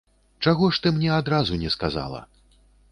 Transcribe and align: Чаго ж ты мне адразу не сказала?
Чаго 0.45 0.69
ж 0.77 0.81
ты 0.85 0.93
мне 0.95 1.11
адразу 1.19 1.61
не 1.67 1.77
сказала? 1.77 2.25